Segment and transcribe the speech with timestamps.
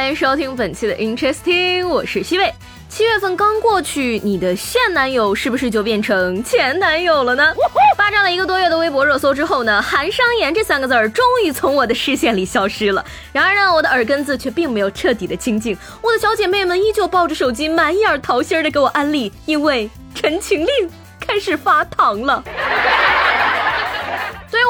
[0.00, 2.50] 欢迎收听本期的 Interesting，我是西贝。
[2.88, 7.54] 七月份刚过去，你的现男友是不是就变成前男友了呢？
[7.98, 13.04] 霸占了一个多月的微博热搜之后呢，韩商言这三个字儿终于从我的视线里消失了。
[13.30, 20.90] 然而呢，我的耳根子却并没有彻底的清净，我的小姐妹们依旧抱着手机满眼桃心的给我安利，因为陈情令
[21.20, 22.42] 开始发糖了。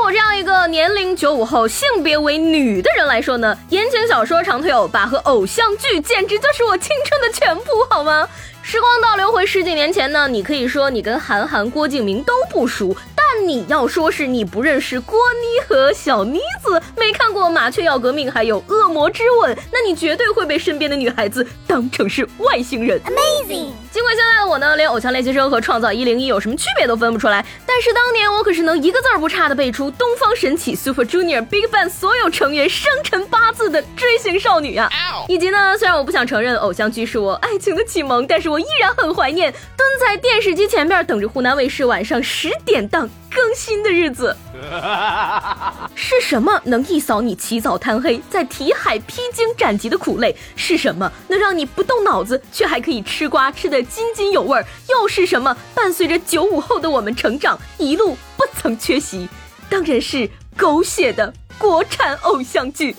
[0.02, 8.26] 我这样一个年龄九五后、性别为女的人来说呢，言情小说、长腿欧巴和偶像剧简直就是我青春的全部，好吗？
[8.62, 12.96] 时光倒流回十几年前呢，你可以说你跟韩寒、郭敬明都不熟。
[13.14, 23.00] 但你要说是你不认识郭妮和小妮子，没看过《麻雀要革命》还有《恶魔之吻》，那你绝对会被身边的女孩子当成是外星人。
[23.02, 23.70] Amazing！
[23.92, 34.90] 尽管现在的我呢，连《偶像练习生》和《创造一零一》有什么区别都分不出来，但是当年我可是能一个字儿不差的背出东方神起、Super Junior、Big Bang 所有成员生辰八字的追星少女啊！
[35.28, 43.08] 以及呢，虽然我不想承认偶像剧是我爱情的启蒙，但是我依然很怀念蹲在电视机前面等着湖南卫视晚上十点档。
[43.32, 44.36] 更新的日子
[45.94, 46.60] 是什么？
[46.64, 50.34] 能一扫你起早贪黑在题海披荆斩棘的苦累？
[50.56, 54.62] 是什么能让你不动脑子却还可以吃瓜吃得津津有味？
[54.88, 59.28] 又是什么伴随着九五后的我们成长，一路不曾缺席？
[59.68, 62.94] 当然是狗血的国产偶像剧。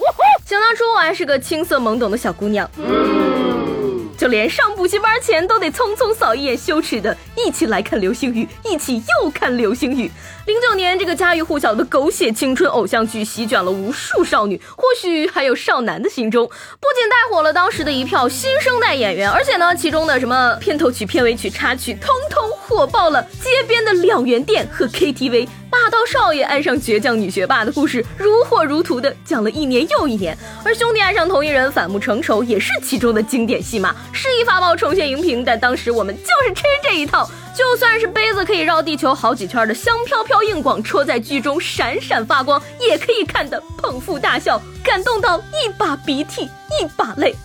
[0.46, 2.70] 想当初我还是个青涩懵懂的小姑娘。
[4.18, 10.12] 就连上补习班前都得匆匆扫一眼羞耻的，一起来看流星雨，一起又看流星雨。
[10.52, 25.48] 零九年，这个家喻户晓的狗血青春偶像剧席卷了无数少女，或许还有少男的心中，不仅带火了当时的一票新生代演员，而且呢，其中的什么片头曲、片尾曲、插曲，通通火爆了街边的两元店和 KTV。
[25.70, 35.46] 霸道少爷爱上倔强女学霸的故事如火如荼的讲了一年又一年，而兄弟爱上同一人反目成仇也是其中的经典戏码，诗意发报重现荧屏。
[35.46, 47.36] 但当时我们就是吃这一套，就算是杯子可以绕地球好几圈的香飘飘硬广戳在剧中闪闪发光，也可以看得捧腹大笑，感动到一把鼻涕一把泪。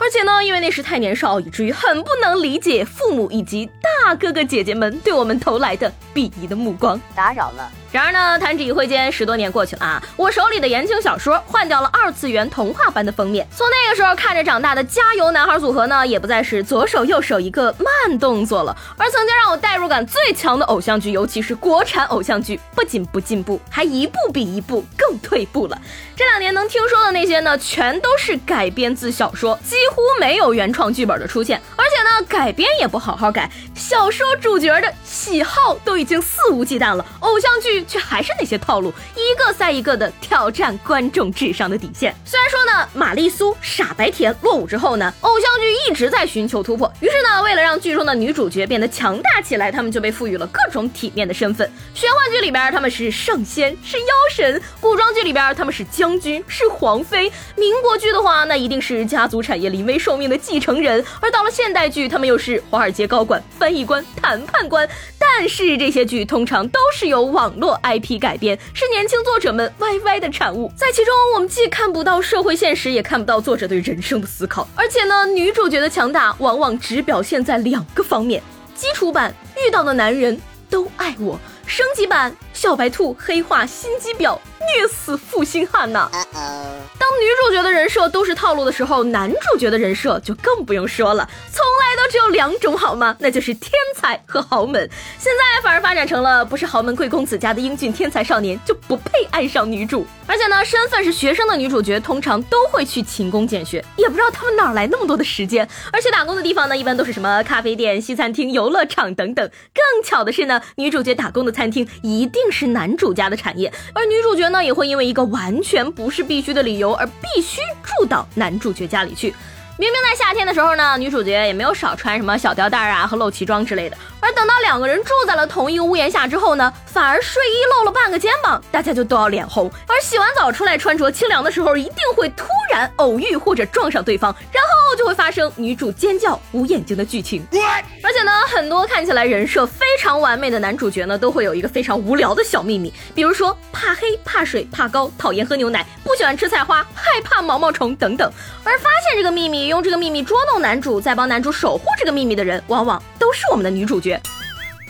[0.00, 7.00] 而且呢，因为那时太年少，以至于很不能理解父母以及大哥哥姐姐们对我们投来的鄙夷的目光。
[7.14, 7.70] 打扰了。
[7.94, 13.46] 然而呢，弹指一挥间，十多年过去了啊，我手里的言情小说换掉了二次元童话般的封面。
[13.56, 18.76] 从那个时候看着长大的加油男孩组合呢，也不再是左手右手一个慢动作了。
[18.98, 25.80] 而曾经让我代入感最强的偶像剧，尤其是国产偶像剧，不仅不进步，还一步比一步更退步了。
[26.16, 31.62] 这两年能听说的那些呢，全都是改编自小说，几乎没有原创剧本的出现。
[31.76, 37.83] 而且呢，改编也不好好改，小说主角的喜好都已经肆无忌惮了，偶像剧。
[37.84, 42.14] 却还是那些套路，一个赛一个的挑战观众智商的底线。
[42.24, 46.92] 虽然说呢，玛丽苏、傻白甜落伍之后呢，偶像剧一直在寻求突破。
[47.00, 51.70] 于是呢，为了让剧中的女主角变得强大起来，他们就被赋予了各种体面的身份。
[51.94, 61.04] 玄幻剧里边他们是圣仙，是妖神；古装剧里边他们是将军，是皇妃；民国剧的话，那一定是家族产业临危受命的继承人。
[61.20, 64.88] 而到了现代剧，他们又是华尔街高管、翻译官、谈判官。
[65.18, 67.73] 但是这些剧通常都是由网络。
[67.82, 74.66] IP 改编是年轻作者们 YY 的产物，在其中我们既看不到社会现实，也看不到作者对人生的思考。
[74.74, 78.42] 而且呢，女主角的强大往往只表现在两个方面：
[78.74, 80.40] 基础版遇到的男人
[80.70, 84.38] 都爱我，升级版小白兔黑化心机婊。
[84.76, 86.08] 虐死负心汉呐！
[86.12, 93.14] 当女主角的人设都是套路的时候，男主角的人设就更不用说了，从来都只有两种好吗？
[93.18, 94.88] 那就是天才和豪门。
[95.18, 100.06] 现在反而发展成了不是豪门贵公子家的英俊天才少年就不配爱上女主。
[100.26, 105.68] 而且呢，身份是学生的女主角通常都会去勤工俭学，也不知道他们哪来那么多的时间。
[105.92, 109.50] 而且打工的地方呢，一般都是什么咖啡店、西餐厅、游乐场等等。
[109.74, 114.44] 更巧的是呢，女主角打工的餐厅一定是男主家的产业，而女主角。
[114.54, 119.34] 那也会因为一个完全不是必须的理由而必须住到男主角家里去。
[119.76, 123.96] 明明在夏天的时候呢，女主角也没有少穿什么小吊带啊和露脐装之类的。
[124.20, 129.68] 而等到两个人住在了同一个屋檐下之后呢，反而睡衣露了半个肩膀，大家就都要脸红。
[129.88, 137.44] 而洗完澡出来穿着清凉的时候，一定会突然偶遇或者撞上对方，然后就会发生女主尖叫、捂眼睛的剧情。
[138.02, 148.32] 而且呢，很多看起来人设非常完美的男主角呢，都会有一个非常无聊的小秘密，比如说怕黑、怕水、怕高、讨厌喝牛奶、不喜欢吃菜花、害怕毛毛虫等等。
[148.62, 154.20] 而发现这个秘密，用这个秘密捉弄男主，再帮男主守护这个秘密的人，往往都是我们的女主角。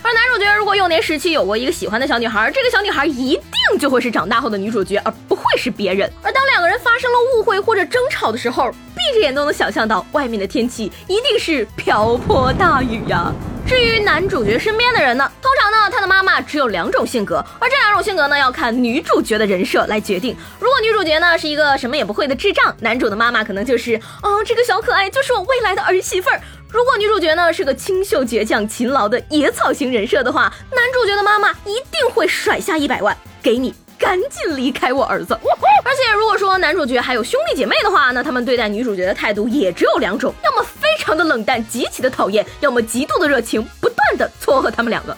[0.03, 6.11] 而男主角如果幼年时期有过一个喜欢的小女孩，这个小女孩一定就会是长大后的女主角，而不会是别人。
[6.23, 13.33] 而当两个人发生了误会或者争吵的时候，闭着眼都能想象到外面的天气一定是瓢泼大雨呀。
[13.67, 20.37] 至于男主角身边的人呢，通常呢他的妈妈只有两种性格，而这两种性格呢要看女主角的人设来决定。
[20.61, 26.41] 如果女主角呢是一个什么也不会的智障，男主的妈妈可能就是，哦这个小可爱就是我未来的儿媳妇儿。
[26.69, 35.39] 如果女主角呢是个清秀倔强、勤劳的野草型人设的话，男主角的妈妈一定会甩下一百万给你，赶紧离开我儿子。
[35.85, 40.67] 而且如果说男主角还有兄弟姐妹的话，那他们对待女主角的态度也只有两种： 要么
[41.05, 45.15] 常的冷淡，极其的讨厌；要么极度的热情，不断的撮合他们两个。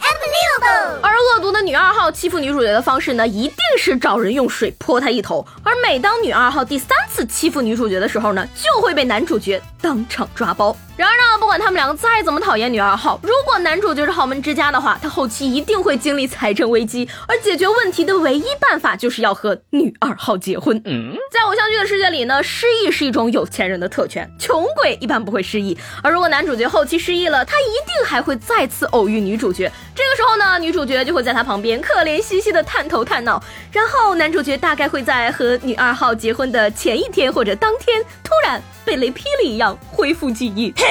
[1.01, 5.47] 而恶毒的女二号欺负女主角的方式呢，一定是找人用水泼她一头。
[5.77, 10.75] 而每当女二号第三次欺负女主角的时候呢，就会被男主角当场抓包。
[10.97, 20.81] 然而呢，不管他们两个再怎么讨厌女二号，如果男主角是豪门之家的话，他后期一定会经历财政危机，而解决问题的唯一办法就是要和女二号结婚。
[20.87, 25.77] 嗯在偶像剧的世界里呢，失忆是一种有钱人的特权，穷鬼一般不会失忆。
[26.03, 38.63] 而如果男主角后期失忆了，他一定还会再次偶遇女主角，这个时候呢，女主角就会在他旁边可怜兮兮的探头探脑，然后男主角大概会在和女二号结婚的前一天或者当天突然。
[38.87, 40.73] 被雷劈了一样恢复记忆。
[40.77, 40.85] 嘿，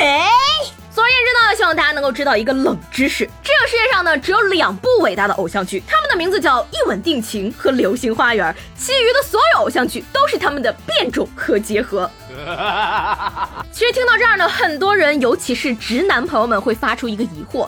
[0.93, 12.11] 总而言之呢，希望大家能够知道一个冷知识：这个世界上呢，只有两部伟大的偶像剧，他们的名字叫《一吻定情》和《流星花园》，其余的所有偶像剧都是他们的变种和结合。
[13.71, 17.65] 其实听到这儿呢，很多人，尤其是直男朋友们会发出一个疑惑。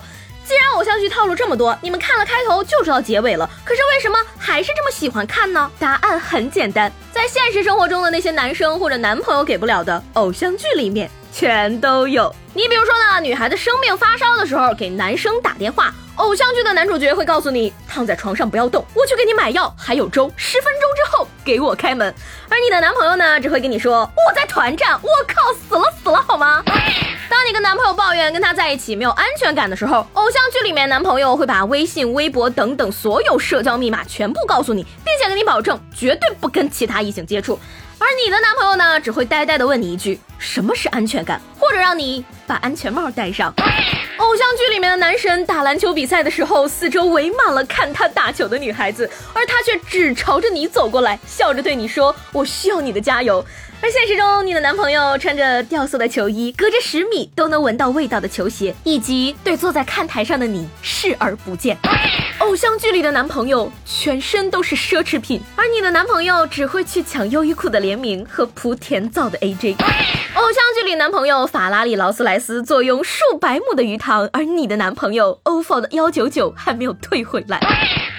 [0.48, 5.70] 既然偶像剧套路这么多，你们看了开头就知道结尾了，可是为什么还是这么喜欢看呢？
[5.78, 12.34] 答案很简单，在现实生活中的那些男生或者男朋友给不了的，偶像剧里面全都有。
[12.54, 22.16] 你比如说呢，女孩子生病发烧的时候给男生打电话，偶像剧的男主角会告诉你躺在床上不要动，我去给你买药，还有粥，十分钟之后给我开门。
[22.50, 26.37] 而你的男朋友呢，只会跟你说我在团战，我靠，死了死了好？
[28.32, 37.60] 跟他在一起没有安全感的时候，偶像剧里面男朋友会把微信、微博等等所有社交密码全部告诉你，并且跟你保证绝对不跟其他异性接触。
[38.00, 43.52] 而你的男朋友呢，只会呆呆的问你一句：“什么是安全感？”或者让你把安全帽戴上。
[44.18, 53.44] 偶像剧里面的男神打篮球比赛的时候，四周围满了看他打球的女孩子，而他却只朝着你走过来，笑着对你说：“我需要你的加油。”
[53.80, 61.78] 而现实中，你的男朋友穿着掉色的球衣，隔着十米都能闻到味道的球鞋，以及对坐在看台上的你视而不见。
[62.40, 69.76] 偶像剧里的男朋友全身都是奢侈品，而你的男朋友只会去抢优衣库的联名和莆田造的 AJ。
[70.34, 77.60] 偶像剧里男朋友法拉利劳斯莱斯坐拥数百亩的鱼塘，而你的男朋友 OFO 的幺九九还没有退回来。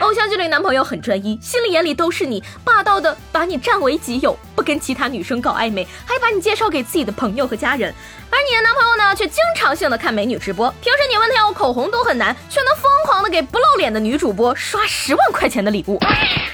[0.01, 7.93] 偶像剧里男朋友很专一，心里眼里都是你，霸道的把你占为己有，不跟其他女生搞暧昧，还把你介绍给自己的朋友和家人。
[8.31, 15.99] 而你的男朋友呢，却经常性的看美女直播，平时你问他要口红都很难，却能疯狂的给不露脸的女主播刷十万块钱的礼物。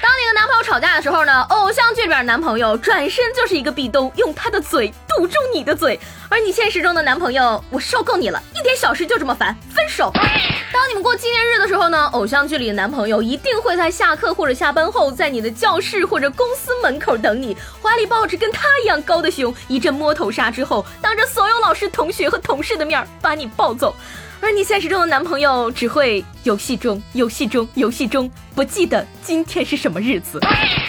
[0.01, 6.01] 当跟男朋友吵架的时候呢，偶像剧里边男朋友转身就是一个壁咚，用他的嘴堵住你的嘴。
[6.31, 10.11] 而你现实中的男朋友，我受够你了，一点小事就这么烦，分手。
[10.73, 23.95] 当你们过纪念日的时候呢，偶像剧里的男朋友一定会在下课或者下班后，在你的教室或者公司门口等你，怀里抱着跟他一样高的熊，一阵摸头杀之后，当着所有老师、同学和同事的面把你抱走。
[24.45, 30.39] 而你现实中的男朋友只会游戏中、游戏中、游戏中，不记得今天是什么日子。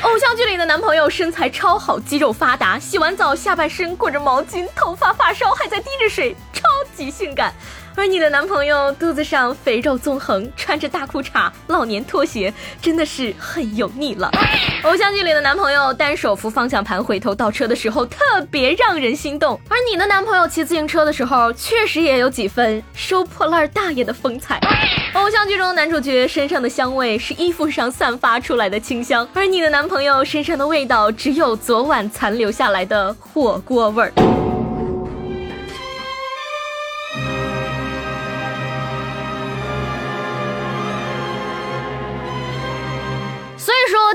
[0.01, 6.63] 偶像剧里的男朋友身材超好，肌肉发达，洗完澡下半身裹着毛巾，头发发梢还在滴着水，超
[6.97, 7.53] 级性感。
[7.97, 14.29] 而你的男朋友肚子上肥肉纵横，穿着大裤衩、老年拖鞋，真的是很油腻了。
[14.83, 18.19] 偶像剧里的男朋友单手扶方向盘回头倒车的时候，特
[18.51, 19.59] 别让人心动。
[19.69, 24.59] 而你的男朋友骑自行车的时候，确实也有几分收破烂大爷的风采。
[25.15, 34.44] 偶像剧中男主角身上的香味是衣服上散发出来的清香，而你的男朋友身上的味道只有昨晚残留下来的火锅味儿。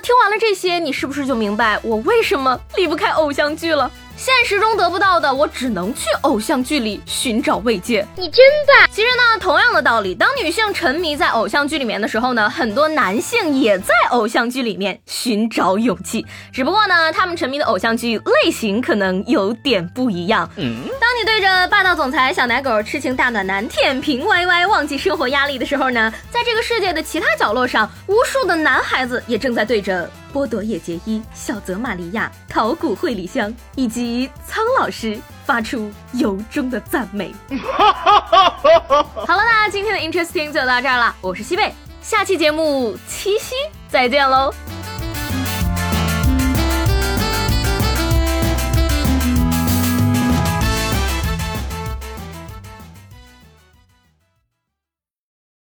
[0.00, 3.90] 听完了这些，你是不是就明白我为什么离不开偶像剧了？
[4.20, 8.06] 现实中得不到的，我只能去偶像剧里寻找慰藉。
[8.16, 8.86] 你真棒！
[8.92, 16.26] 其实呢，同样的道理，当女性沉迷在偶像剧里面的时候呢，很多男性也在偶像剧里面寻找勇气。
[16.52, 20.46] 只不过呢，他们沉迷的偶像剧类型可能有点不一样。
[20.56, 30.10] 嗯，当你对着霸道总裁、小奶狗、痴情大暖男舔屏歪歪，忘记生活压力的时候呢，在这个世界的其他角落上，无数的男孩子也正在对着。
[30.32, 37.34] 波多野结衣、小泽玛利亚、考古惠里香以及苍老师发出由衷的赞美。
[37.50, 43.54] 好了，那今天的 Interesting 就到这儿了，我是西贝，下期节目七夕
[43.88, 44.54] 再见喽。